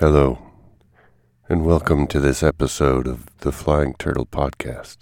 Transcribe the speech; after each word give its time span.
Hello, 0.00 0.38
and 1.46 1.62
welcome 1.62 2.06
to 2.06 2.20
this 2.20 2.42
episode 2.42 3.06
of 3.06 3.26
the 3.40 3.52
Flying 3.52 3.92
Turtle 3.98 4.24
Podcast. 4.24 5.00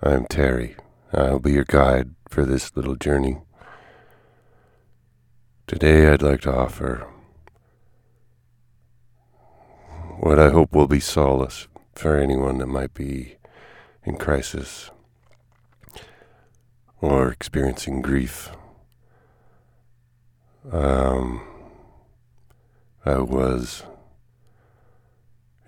I'm 0.00 0.24
Terry. 0.24 0.74
I'll 1.12 1.38
be 1.38 1.52
your 1.52 1.66
guide 1.66 2.14
for 2.26 2.46
this 2.46 2.74
little 2.74 2.96
journey. 2.96 3.42
Today, 5.66 6.08
I'd 6.08 6.22
like 6.22 6.40
to 6.40 6.56
offer 6.56 7.06
what 10.18 10.38
I 10.38 10.48
hope 10.48 10.72
will 10.72 10.88
be 10.88 10.98
solace 10.98 11.68
for 11.94 12.16
anyone 12.16 12.56
that 12.60 12.68
might 12.68 12.94
be 12.94 13.36
in 14.02 14.16
crisis 14.16 14.90
or 17.02 17.30
experiencing 17.30 18.00
grief. 18.00 18.50
Um, 20.72 21.53
I 23.06 23.18
was 23.18 23.82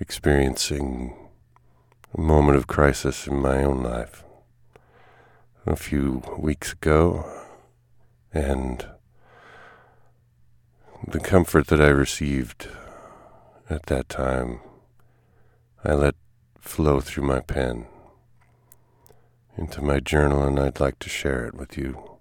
experiencing 0.01 1.15
a 2.17 2.19
moment 2.19 2.57
of 2.57 2.67
crisis 2.67 3.27
in 3.27 3.37
my 3.37 3.63
own 3.63 3.83
life 3.83 4.25
a 5.67 5.77
few 5.77 6.23
weeks 6.39 6.73
ago, 6.73 7.31
and 8.33 8.87
the 11.07 11.21
comfort 11.21 11.67
that 11.67 11.79
I 11.79 11.89
received 11.89 12.69
at 13.69 13.85
that 13.85 14.09
time, 14.09 14.61
I 15.85 15.93
let 15.93 16.15
flow 16.59 17.01
through 17.01 17.25
my 17.25 17.41
pen 17.41 17.85
into 19.59 19.83
my 19.83 20.01
journal, 20.01 20.43
and 20.43 20.59
I'd 20.59 20.81
like 20.81 20.99
to 21.01 21.11
share 21.11 21.45
it 21.45 21.55
with 21.55 21.77
you. 21.77 22.16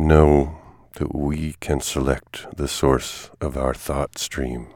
Know 0.00 0.58
that 0.94 1.14
we 1.14 1.54
can 1.60 1.80
select 1.80 2.46
the 2.56 2.68
source 2.68 3.30
of 3.40 3.56
our 3.56 3.74
thought 3.74 4.18
stream, 4.18 4.68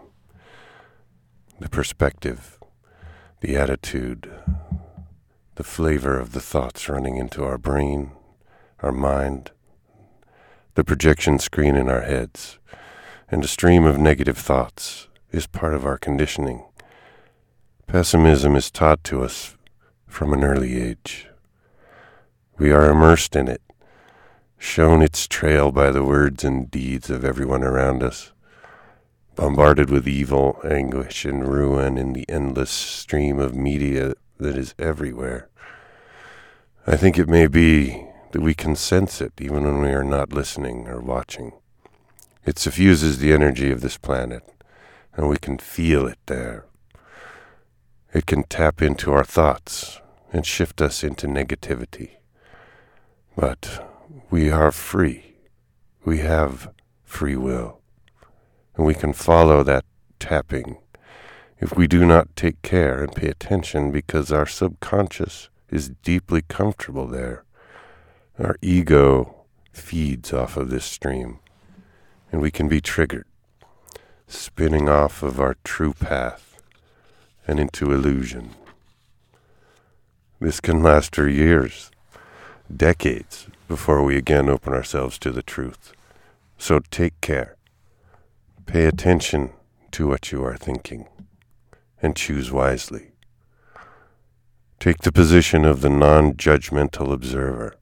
the 1.59 1.69
perspective, 1.69 2.59
the 3.41 3.57
attitude, 3.57 4.31
the 5.57 5.65
flavor 5.65 6.19
of 6.19 6.33
the 6.33 6.41
thoughts 6.41 6.89
running 6.89 7.17
into 7.17 7.45
our 7.45 7.59
brain, 7.59 8.13
our 8.81 8.93
mind, 8.93 9.51
the 10.75 10.85
projection 10.85 11.39
screen 11.39 11.77
in 11.77 11.89
our 11.89 12.03
heads, 12.03 12.59
and 13.29 13.43
a 13.43 13.49
stream 13.49 13.85
of 13.85 13.99
negative 13.99 14.39
thoughts 14.39 15.09
is 15.33 15.47
part 15.47 15.75
of 15.75 15.85
our 15.85 15.99
conditioning. 15.99 16.65
Pessimism 17.87 18.57
is 18.57 18.71
taught 18.71 19.03
to 19.05 19.23
us 19.23 19.57
from 20.07 20.33
an 20.33 20.45
early 20.45 20.81
age. 20.81 21.29
We 22.59 22.71
are 22.71 22.91
immersed 22.91 23.35
in 23.35 23.49
it 23.49 23.61
shown 24.59 25.03
its 25.03 25.27
trail 25.27 25.73
by 25.73 25.91
the 25.91 26.05
words 26.05 26.45
and 26.45 26.71
deeds 26.71 27.11
of 27.11 27.25
everyone 27.25 27.63
around 27.63 28.03
us, 28.03 28.33
bombarded 29.35 29.91
with 29.91 30.07
evil, 30.07 30.61
anguish, 30.65 31.25
and 31.25 31.49
ruin 31.49 31.99
in 31.99 32.13
the 32.13 32.29
endless 32.29 32.71
stream 32.71 33.39
of 33.39 33.55
media 33.55 34.15
that 34.39 34.57
is 34.57 34.75
everywhere. 34.79 35.49
I 36.87 36.97
think 36.97 37.19
it 37.19 37.29
may 37.29 37.47
be 37.47 38.07
that 38.33 38.43
we 38.43 38.55
can 38.55 38.77
sense 38.77 39.21
it 39.21 39.33
even 39.41 39.65
when 39.65 39.81
we 39.81 39.91
are 39.91 40.05
not 40.05 40.33
listening 40.33 40.89
or 40.89 41.01
watching. 41.01 41.53
It 42.45 42.59
suffuses 42.59 43.19
the 43.19 43.33
energy 43.33 43.71
of 43.71 43.81
this 43.81 43.97
planet, 43.97 44.43
and 45.15 45.29
we 45.29 45.39
can 45.39 45.59
feel 45.59 46.07
it 46.07 46.19
there. 46.27 46.67
It 48.13 48.27
can 48.27 48.45
tap 48.45 48.83
into 48.83 49.13
our 49.13 49.25
thoughts 49.25 50.01
and 50.33 50.45
shift 50.45 50.83
us 50.83 51.03
into 51.03 51.27
negativity. 51.27 52.17
But 53.37 53.85
we 54.31 54.51
are 54.51 54.71
free. 54.71 55.35
We 56.05 56.19
have 56.19 56.73
free 57.03 57.37
will. 57.37 57.81
And 58.77 58.87
we 58.87 58.95
can 58.95 59.13
follow 59.13 59.63
that 59.63 59.85
tapping 60.19 60.79
if 61.59 61.77
we 61.77 61.87
do 61.87 62.05
not 62.05 62.35
take 62.37 62.61
care 62.63 63.03
and 63.03 63.15
pay 63.15 63.29
attention 63.29 63.91
because 63.91 64.31
our 64.31 64.47
subconscious 64.47 65.49
is 65.71 65.91
deeply 66.03 66.43
comfortable 66.43 67.07
there. 67.07 67.45
Our 68.39 68.57
ego 68.61 69.45
feeds 69.73 70.33
off 70.33 70.57
of 70.57 70.71
this 70.71 70.85
stream, 70.85 71.39
and 72.31 72.41
we 72.41 72.51
can 72.51 72.69
be 72.69 72.81
triggered, 72.81 73.27
spinning 74.27 74.89
off 74.89 75.23
of 75.23 75.41
our 75.41 75.57
true 75.65 75.95
path 75.95 76.61
and 77.47 77.59
into 77.59 77.93
illusion. 77.93 78.51
This 80.41 80.61
can 80.61 80.83
last 80.83 81.15
for 81.15 81.29
years, 81.29 81.91
decades, 82.75 83.49
before 83.75 84.05
we 84.05 84.17
again 84.17 84.49
open 84.49 84.73
ourselves 84.73 85.19
to 85.19 85.33
the 85.33 85.43
truth. 85.43 85.95
So 86.57 86.79
take 86.93 87.21
care. 87.21 87.57
Pay 88.67 88.85
attention 88.85 89.51
to 89.91 90.07
what 90.07 90.31
you 90.31 90.45
are 90.45 90.57
thinking 90.57 91.09
and 92.01 92.15
choose 92.15 92.53
wisely. 92.53 93.11
Take 94.79 94.99
the 94.99 95.11
position 95.11 95.65
of 95.65 95.81
the 95.81 95.91
non 95.91 96.35
judgmental 96.35 97.13
observer. 97.13 97.75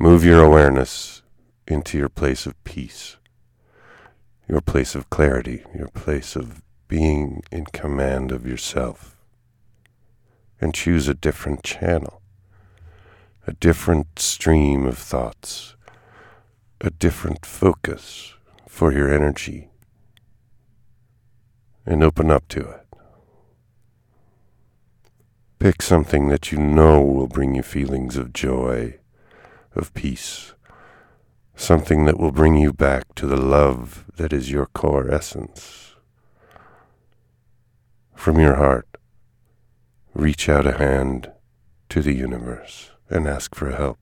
Move 0.00 0.24
your 0.24 0.42
awareness 0.42 1.22
into 1.68 1.96
your 1.96 2.08
place 2.08 2.44
of 2.44 2.64
peace, 2.64 3.18
your 4.48 4.60
place 4.60 4.96
of 4.96 5.10
clarity, 5.10 5.62
your 5.72 5.90
place 5.94 6.34
of 6.34 6.60
being 6.88 7.44
in 7.52 7.66
command 7.66 8.32
of 8.32 8.44
yourself, 8.44 9.16
and 10.60 10.74
choose 10.74 11.06
a 11.06 11.14
different 11.14 11.62
channel 11.62 12.20
a 13.46 13.52
different 13.52 14.18
stream 14.18 14.86
of 14.86 14.96
thoughts, 14.96 15.76
a 16.80 16.90
different 16.90 17.44
focus 17.44 18.34
for 18.66 18.90
your 18.90 19.12
energy, 19.12 19.68
and 21.84 22.02
open 22.02 22.30
up 22.30 22.48
to 22.48 22.60
it. 22.60 22.86
Pick 25.58 25.82
something 25.82 26.28
that 26.28 26.52
you 26.52 26.58
know 26.58 27.02
will 27.02 27.26
bring 27.26 27.54
you 27.54 27.62
feelings 27.62 28.16
of 28.16 28.32
joy, 28.32 28.98
of 29.74 29.92
peace, 29.92 30.54
something 31.54 32.06
that 32.06 32.18
will 32.18 32.32
bring 32.32 32.56
you 32.56 32.72
back 32.72 33.14
to 33.14 33.26
the 33.26 33.36
love 33.36 34.06
that 34.16 34.32
is 34.32 34.50
your 34.50 34.66
core 34.66 35.10
essence. 35.10 35.96
From 38.14 38.38
your 38.38 38.56
heart, 38.56 38.88
reach 40.14 40.48
out 40.48 40.66
a 40.66 40.78
hand 40.78 41.30
to 41.90 42.00
the 42.00 42.14
universe 42.14 42.90
and 43.10 43.26
ask 43.26 43.54
for 43.54 43.70
help, 43.70 43.98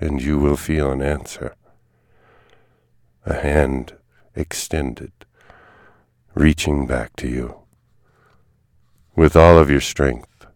and 0.00 0.22
you 0.22 0.38
will 0.38 0.56
feel 0.56 0.90
an 0.90 1.02
answer. 1.02 1.54
A 3.24 3.34
hand 3.34 3.94
extended, 4.34 5.12
reaching 6.34 6.86
back 6.86 7.14
to 7.16 7.28
you. 7.28 7.56
With 9.14 9.36
all 9.36 9.58
of 9.58 9.70
your 9.70 9.80
strength, 9.80 10.46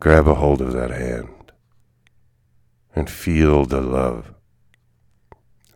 grab 0.00 0.28
a 0.28 0.34
hold 0.34 0.60
of 0.60 0.72
that 0.72 0.90
hand 0.90 1.52
and 2.94 3.10
feel 3.10 3.64
the 3.64 3.80
love, 3.80 4.34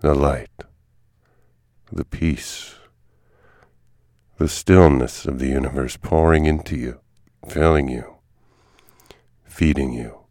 the 0.00 0.14
light, 0.14 0.64
the 1.90 2.04
peace, 2.04 2.76
the 4.38 4.48
stillness 4.48 5.26
of 5.26 5.38
the 5.38 5.48
universe 5.48 5.96
pouring 5.96 6.46
into 6.46 6.76
you, 6.76 7.00
filling 7.46 7.88
you, 7.88 8.16
feeding 9.44 9.92
you 9.92 10.21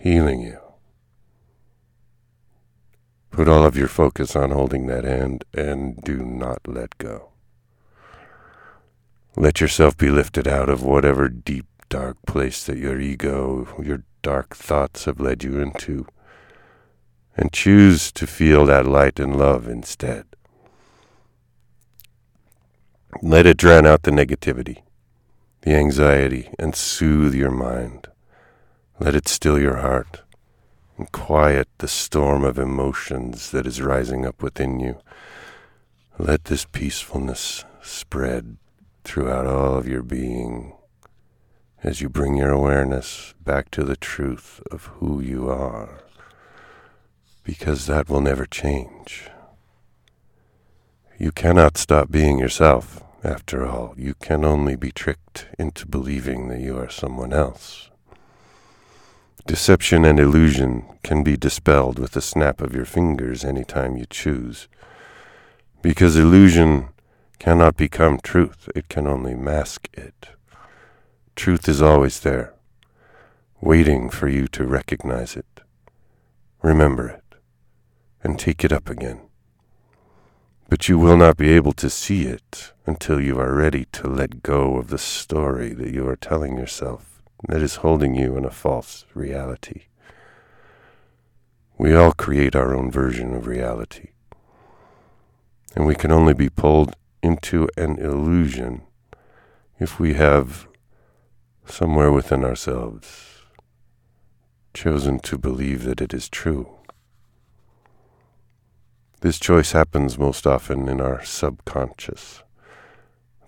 healing 0.00 0.40
you. 0.40 0.58
Put 3.30 3.48
all 3.48 3.64
of 3.66 3.76
your 3.76 3.86
focus 3.86 4.34
on 4.34 4.50
holding 4.50 4.86
that 4.86 5.04
hand 5.04 5.44
and 5.52 6.00
do 6.02 6.24
not 6.24 6.66
let 6.66 6.96
go. 6.96 7.28
Let 9.36 9.60
yourself 9.60 9.98
be 9.98 10.08
lifted 10.08 10.48
out 10.48 10.70
of 10.70 10.82
whatever 10.82 11.28
deep, 11.28 11.66
dark 11.90 12.16
place 12.26 12.64
that 12.64 12.78
your 12.78 12.98
ego, 12.98 13.68
your 13.82 14.02
dark 14.22 14.56
thoughts 14.56 15.04
have 15.04 15.20
led 15.20 15.44
you 15.44 15.60
into, 15.60 16.06
and 17.36 17.52
choose 17.52 18.10
to 18.12 18.26
feel 18.26 18.64
that 18.66 18.86
light 18.86 19.20
and 19.20 19.36
love 19.36 19.68
instead. 19.68 20.24
Let 23.22 23.46
it 23.46 23.58
drown 23.58 23.86
out 23.86 24.04
the 24.04 24.10
negativity, 24.10 24.82
the 25.60 25.74
anxiety, 25.74 26.50
and 26.58 26.74
soothe 26.74 27.34
your 27.34 27.50
mind. 27.50 28.09
Let 29.02 29.14
it 29.14 29.28
still 29.28 29.58
your 29.58 29.78
heart 29.78 30.20
and 30.98 31.10
quiet 31.10 31.68
the 31.78 31.88
storm 31.88 32.44
of 32.44 32.58
emotions 32.58 33.50
that 33.50 33.66
is 33.66 33.80
rising 33.80 34.26
up 34.26 34.42
within 34.42 34.78
you. 34.78 35.00
Let 36.18 36.44
this 36.44 36.66
peacefulness 36.66 37.64
spread 37.80 38.58
throughout 39.02 39.46
all 39.46 39.78
of 39.78 39.88
your 39.88 40.02
being 40.02 40.74
as 41.82 42.02
you 42.02 42.10
bring 42.10 42.36
your 42.36 42.50
awareness 42.50 43.32
back 43.42 43.70
to 43.70 43.84
the 43.84 43.96
truth 43.96 44.60
of 44.70 44.84
who 44.98 45.18
you 45.18 45.48
are, 45.48 46.04
because 47.42 47.86
that 47.86 48.10
will 48.10 48.20
never 48.20 48.44
change. 48.44 49.30
You 51.18 51.32
cannot 51.32 51.78
stop 51.78 52.10
being 52.10 52.38
yourself, 52.38 53.02
after 53.24 53.66
all. 53.66 53.94
You 53.96 54.12
can 54.12 54.44
only 54.44 54.76
be 54.76 54.92
tricked 54.92 55.46
into 55.58 55.86
believing 55.86 56.48
that 56.48 56.60
you 56.60 56.76
are 56.76 56.90
someone 56.90 57.32
else. 57.32 57.89
Deception 59.46 60.04
and 60.04 60.20
illusion 60.20 60.84
can 61.02 61.22
be 61.22 61.36
dispelled 61.36 61.98
with 61.98 62.14
a 62.14 62.20
snap 62.20 62.60
of 62.60 62.74
your 62.74 62.84
fingers 62.84 63.44
any 63.44 63.64
time 63.64 63.96
you 63.96 64.06
choose. 64.08 64.68
Because 65.82 66.16
illusion 66.16 66.88
cannot 67.38 67.76
become 67.76 68.18
truth, 68.18 68.68
it 68.76 68.88
can 68.88 69.06
only 69.06 69.34
mask 69.34 69.88
it. 69.94 70.28
Truth 71.36 71.68
is 71.68 71.80
always 71.80 72.20
there, 72.20 72.52
waiting 73.60 74.10
for 74.10 74.28
you 74.28 74.46
to 74.48 74.66
recognize 74.66 75.36
it. 75.36 75.60
Remember 76.62 77.08
it, 77.08 77.34
and 78.22 78.38
take 78.38 78.62
it 78.62 78.72
up 78.72 78.90
again. 78.90 79.22
But 80.68 80.88
you 80.88 80.98
will 80.98 81.16
not 81.16 81.38
be 81.38 81.50
able 81.50 81.72
to 81.72 81.88
see 81.88 82.26
it 82.26 82.72
until 82.86 83.20
you 83.20 83.40
are 83.40 83.54
ready 83.54 83.86
to 83.92 84.06
let 84.06 84.42
go 84.42 84.76
of 84.76 84.88
the 84.88 84.98
story 84.98 85.72
that 85.72 85.92
you 85.92 86.06
are 86.06 86.16
telling 86.16 86.58
yourself 86.58 87.19
that 87.48 87.62
is 87.62 87.76
holding 87.76 88.14
you 88.14 88.36
in 88.36 88.44
a 88.44 88.50
false 88.50 89.04
reality. 89.14 89.82
We 91.78 91.94
all 91.94 92.12
create 92.12 92.54
our 92.54 92.74
own 92.74 92.90
version 92.90 93.34
of 93.34 93.46
reality, 93.46 94.10
and 95.74 95.86
we 95.86 95.94
can 95.94 96.12
only 96.12 96.34
be 96.34 96.50
pulled 96.50 96.94
into 97.22 97.68
an 97.76 97.98
illusion 97.98 98.82
if 99.78 99.98
we 99.98 100.14
have 100.14 100.68
somewhere 101.64 102.12
within 102.12 102.44
ourselves 102.44 103.30
chosen 104.74 105.18
to 105.20 105.38
believe 105.38 105.84
that 105.84 106.00
it 106.00 106.14
is 106.14 106.28
true. 106.28 106.76
This 109.20 109.38
choice 109.38 109.72
happens 109.72 110.18
most 110.18 110.46
often 110.46 110.88
in 110.88 111.00
our 111.00 111.22
subconscious, 111.24 112.42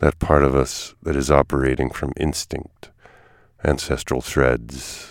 that 0.01 0.19
part 0.19 0.43
of 0.43 0.55
us 0.55 0.95
that 1.03 1.17
is 1.17 1.31
operating 1.31 1.91
from 1.91 2.13
instinct, 2.17 2.91
ancestral 3.65 4.21
threads, 4.21 5.09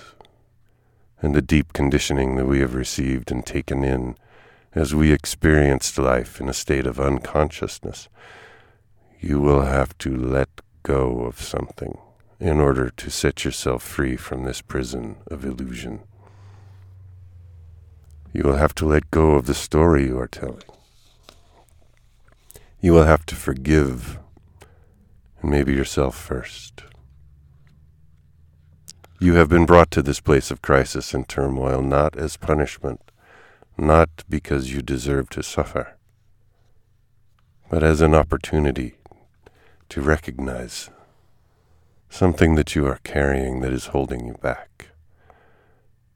and 1.22 1.36
the 1.36 1.42
deep 1.42 1.74
conditioning 1.74 2.36
that 2.36 2.48
we 2.48 2.60
have 2.60 2.74
received 2.74 3.32
and 3.32 3.46
taken 3.46 3.84
in 3.84 4.16
as 4.74 4.96
we 4.96 5.12
experienced 5.12 5.98
life 5.98 6.40
in 6.40 6.50
a 6.50 6.54
state 6.54 6.88
of 6.88 7.00
unconsciousness. 7.00 8.10
You 9.20 9.40
will 9.40 9.62
have 9.62 9.98
to 10.00 10.16
let 10.16 10.50
go 10.84 11.22
of 11.22 11.40
something 11.40 12.00
in 12.40 12.60
order 12.60 12.90
to 12.90 13.12
set 13.12 13.46
yourself 13.46 13.84
free 13.84 14.16
from 14.16 14.44
this 14.44 14.62
prison 14.62 15.18
of 15.28 15.46
illusion. 15.46 16.02
You 18.34 18.44
will 18.44 18.56
have 18.56 18.74
to 18.76 18.86
let 18.86 19.12
go 19.12 19.34
of 19.34 19.46
the 19.46 19.54
story 19.54 20.06
you 20.06 20.18
are 20.20 20.28
telling. 20.28 20.64
You 22.80 22.94
will 22.94 23.04
have 23.04 23.26
to 23.28 23.36
forgive, 23.36 24.18
and 25.42 25.52
maybe 25.52 25.74
yourself 25.74 26.18
first. 26.18 26.84
You 29.24 29.36
have 29.36 29.50
been 29.50 29.68
brought 29.68 29.92
to 29.92 30.02
this 30.02 30.20
place 30.20 30.50
of 30.50 30.64
crisis 30.64 31.14
and 31.14 31.30
turmoil 31.30 31.84
not 31.84 32.18
as 32.18 32.38
punishment, 32.38 33.12
not 33.78 34.24
because 34.28 34.74
you 34.74 34.82
deserve 34.82 35.30
to 35.30 35.44
suffer, 35.44 35.96
but 37.70 37.84
as 37.84 38.02
an 38.02 38.16
opportunity 38.16 38.96
to 39.90 40.02
recognize 40.02 40.90
something 42.10 42.56
that 42.56 42.76
you 42.76 42.88
are 42.88 43.00
carrying 43.04 43.62
that 43.62 43.72
is 43.72 43.94
holding 43.94 44.26
you 44.26 44.34
back, 44.42 44.88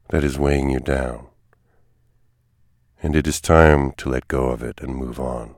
that 0.10 0.24
is 0.24 0.40
weighing 0.40 0.72
you 0.72 0.80
down. 0.80 1.28
And 3.04 3.16
it 3.16 3.28
is 3.28 3.40
time 3.40 3.92
to 3.98 4.10
let 4.10 4.28
go 4.28 4.48
of 4.48 4.63
it 4.63 4.81
and 4.81 4.96
move 4.96 5.19
on. 5.19 5.54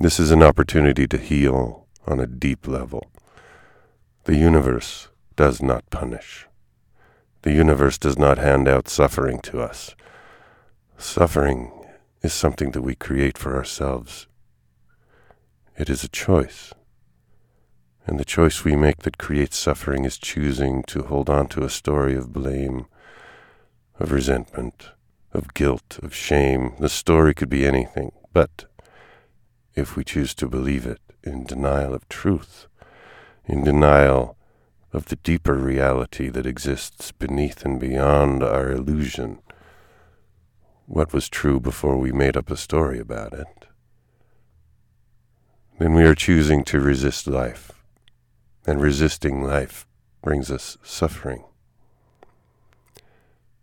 This 0.00 0.18
is 0.18 0.32
an 0.32 0.42
opportunity 0.42 1.06
to 1.06 1.16
heal 1.16 1.86
on 2.08 2.18
a 2.18 2.26
deep 2.26 2.66
level. 2.66 3.08
The 4.24 4.36
universe 4.36 5.08
does 5.36 5.62
not 5.62 5.88
punish. 5.90 6.46
The 7.42 7.52
universe 7.52 7.98
does 7.98 8.18
not 8.18 8.38
hand 8.38 8.68
out 8.68 8.88
suffering 8.88 9.40
to 9.42 9.60
us. 9.60 9.94
Suffering 10.98 11.72
is 12.22 12.32
something 12.32 12.72
that 12.72 12.82
we 12.82 12.94
create 12.94 13.38
for 13.38 13.56
ourselves 13.56 14.26
it 15.80 15.88
is 15.88 16.04
a 16.04 16.08
choice. 16.08 16.74
And 18.06 18.20
the 18.20 18.24
choice 18.26 18.64
we 18.64 18.76
make 18.76 18.98
that 18.98 19.16
creates 19.16 19.56
suffering 19.56 20.04
is 20.04 20.18
choosing 20.18 20.82
to 20.84 21.04
hold 21.04 21.30
on 21.30 21.48
to 21.48 21.64
a 21.64 21.70
story 21.70 22.14
of 22.14 22.34
blame, 22.34 22.84
of 23.98 24.12
resentment, 24.12 24.90
of 25.32 25.54
guilt, 25.54 25.98
of 26.02 26.14
shame. 26.14 26.74
The 26.78 26.90
story 26.90 27.32
could 27.32 27.48
be 27.48 27.66
anything, 27.66 28.12
but 28.34 28.66
if 29.74 29.96
we 29.96 30.04
choose 30.04 30.34
to 30.34 30.46
believe 30.46 30.84
it 30.84 31.00
in 31.22 31.44
denial 31.44 31.94
of 31.94 32.06
truth, 32.10 32.66
in 33.50 33.64
denial 33.64 34.36
of 34.92 35.06
the 35.06 35.16
deeper 35.16 35.54
reality 35.54 36.28
that 36.28 36.46
exists 36.46 37.10
beneath 37.10 37.64
and 37.64 37.80
beyond 37.80 38.44
our 38.44 38.70
illusion, 38.70 39.40
what 40.86 41.12
was 41.12 41.28
true 41.28 41.58
before 41.58 41.96
we 41.96 42.12
made 42.12 42.36
up 42.36 42.48
a 42.48 42.56
story 42.56 43.00
about 43.00 43.32
it, 43.32 43.66
then 45.80 45.94
we 45.94 46.04
are 46.04 46.14
choosing 46.14 46.62
to 46.62 46.78
resist 46.78 47.26
life. 47.26 47.72
And 48.66 48.80
resisting 48.80 49.42
life 49.42 49.86
brings 50.22 50.50
us 50.50 50.76
suffering. 50.84 51.44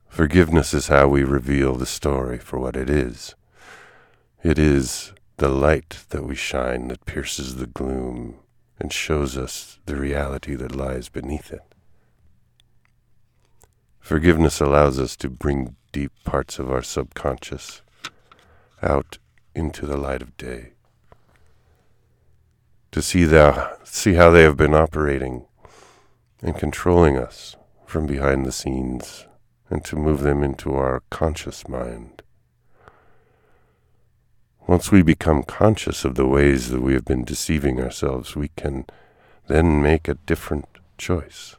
Forgiveness 0.09 0.73
is 0.73 0.87
how 0.87 1.07
we 1.07 1.23
reveal 1.23 1.75
the 1.75 1.85
story 1.85 2.39
for 2.39 2.59
what 2.59 2.75
it 2.75 2.89
is. 2.89 3.35
It 4.43 4.57
is 4.57 5.13
the 5.37 5.49
light 5.49 6.05
that 6.09 6.25
we 6.25 6.35
shine 6.35 6.87
that 6.87 7.05
pierces 7.05 7.55
the 7.55 7.67
gloom 7.67 8.39
and 8.79 8.93
shows 8.93 9.37
us 9.37 9.79
the 9.85 9.95
reality 9.95 10.55
that 10.55 10.75
lies 10.75 11.09
beneath 11.09 11.51
it. 11.51 11.61
Forgiveness 13.99 14.61
allows 14.61 14.99
us 14.99 15.15
to 15.17 15.29
bring 15.29 15.75
deep 15.91 16.11
parts 16.23 16.59
of 16.59 16.71
our 16.71 16.81
subconscious 16.81 17.81
out 18.81 19.17
into 19.55 19.85
the 19.85 19.97
light 19.97 20.21
of 20.21 20.37
day 20.37 20.71
to 22.91 23.01
see 23.01 23.25
the, 23.25 23.77
see 23.83 24.13
how 24.13 24.31
they 24.31 24.43
have 24.43 24.57
been 24.57 24.73
operating 24.73 25.45
and 26.41 26.57
controlling 26.57 27.17
us 27.17 27.55
from 27.85 28.07
behind 28.07 28.45
the 28.45 28.51
scenes 28.51 29.25
and 29.69 29.83
to 29.85 29.95
move 29.95 30.21
them 30.21 30.43
into 30.43 30.73
our 30.75 31.03
conscious 31.09 31.67
mind. 31.67 32.21
Once 34.67 34.91
we 34.91 35.01
become 35.01 35.41
conscious 35.43 36.03
of 36.03 36.15
the 36.15 36.27
ways 36.27 36.69
that 36.69 36.81
we 36.81 36.93
have 36.93 37.05
been 37.05 37.23
deceiving 37.23 37.79
ourselves, 37.79 38.35
we 38.35 38.49
can 38.57 38.85
then 39.47 39.81
make 39.81 40.07
a 40.07 40.19
different 40.25 40.67
choice 40.97 41.55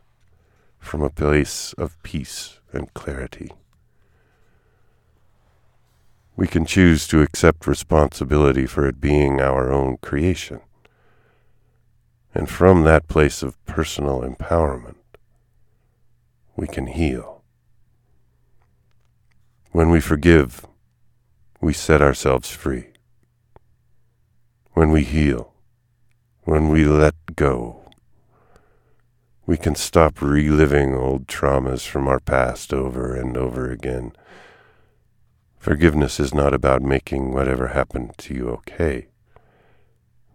from 0.78 1.02
a 1.02 1.10
place 1.10 1.72
of 1.78 2.00
peace 2.02 2.60
and 2.72 2.92
clarity. 2.94 3.50
We 6.36 6.46
can 6.46 6.66
choose 6.66 7.08
to 7.08 7.22
accept 7.22 7.66
responsibility 7.66 8.66
for 8.66 8.86
it 8.86 9.00
being 9.00 9.40
our 9.40 9.72
own 9.72 9.96
creation 9.96 10.60
and 12.34 12.48
from 12.48 12.84
that 12.84 13.08
place 13.08 13.42
of 13.42 13.62
personal 13.66 14.20
empowerment, 14.20 14.94
we 16.56 16.68
can 16.68 16.86
heal. 16.86 17.42
When 19.72 19.90
we 19.90 20.00
forgive, 20.00 20.64
we 21.60 21.72
set 21.72 22.00
ourselves 22.00 22.50
free. 22.50 22.90
When 24.78 24.92
we 24.92 25.02
heal, 25.02 25.54
when 26.44 26.68
we 26.68 26.84
let 26.84 27.34
go, 27.34 27.90
we 29.44 29.56
can 29.56 29.74
stop 29.74 30.22
reliving 30.22 30.94
old 30.94 31.26
traumas 31.26 31.84
from 31.84 32.06
our 32.06 32.20
past 32.20 32.72
over 32.72 33.12
and 33.12 33.36
over 33.36 33.72
again. 33.72 34.12
Forgiveness 35.58 36.20
is 36.20 36.32
not 36.32 36.54
about 36.54 36.80
making 36.80 37.32
whatever 37.32 37.66
happened 37.74 38.12
to 38.18 38.34
you 38.34 38.50
okay, 38.50 39.08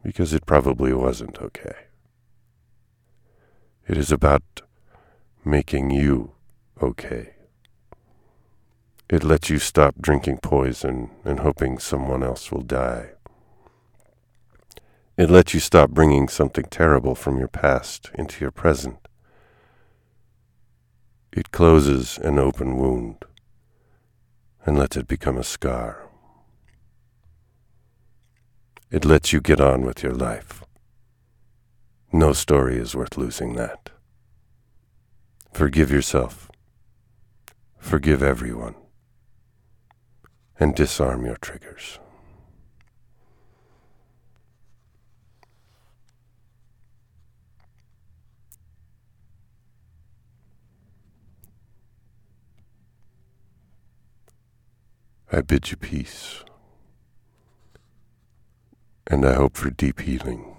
because 0.04 0.34
it 0.34 0.46
probably 0.46 0.92
wasn't 0.92 1.38
okay. 1.38 1.86
It 3.88 3.98
is 3.98 4.12
about 4.12 4.44
making 5.46 5.90
you 5.92 6.34
okay. 6.82 7.36
It 9.10 9.24
lets 9.24 9.50
you 9.50 9.60
stop 9.60 10.02
drinking 10.02 10.40
poison 10.40 11.12
and 11.24 11.40
hoping 11.40 11.80
someone 11.80 12.24
else 12.24 12.52
will 12.52 12.64
die. 12.64 13.12
It 15.16 15.30
lets 15.30 15.54
you 15.54 15.60
stop 15.60 15.92
bringing 15.92 16.28
something 16.28 16.66
terrible 16.66 17.14
from 17.14 17.38
your 17.38 17.48
past 17.48 18.10
into 18.16 18.42
your 18.42 18.52
present. 18.52 19.08
It 21.32 21.52
closes 21.52 22.18
an 22.18 22.40
open 22.40 22.78
wound 22.78 23.24
and 24.66 24.78
lets 24.78 24.98
it 24.98 25.08
become 25.08 25.38
a 25.38 25.44
scar. 25.44 26.08
It 28.90 29.06
lets 29.06 29.32
you 29.32 29.42
get 29.42 29.62
on 29.62 29.86
with 29.86 30.02
your 30.02 30.14
life. 30.14 30.64
No 32.12 32.34
story 32.34 32.78
is 32.78 32.96
worth 32.96 33.18
losing 33.18 33.56
that. 33.56 33.92
Forgive 35.52 35.92
yourself. 35.92 36.50
Forgive 37.78 38.24
everyone. 38.24 38.76
And 40.60 40.74
disarm 40.76 41.26
your 41.26 41.38
triggers. 41.38 42.00
I 55.36 55.42
bid 55.42 55.72
you 55.72 55.78
peace. 55.78 56.44
And 59.08 59.26
I 59.26 59.34
hope 59.34 59.58
for 59.58 59.72
deep 59.72 60.02
healing. 60.02 60.56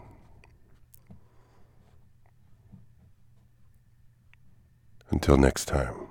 Until 5.10 5.36
next 5.36 5.66
time. 5.66 6.03